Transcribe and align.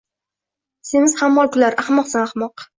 Semiz 0.93 1.15
hammol 1.21 1.53
kular:— 1.59 1.79
Ahmoqsan, 1.87 2.27
ahmoq! 2.33 2.69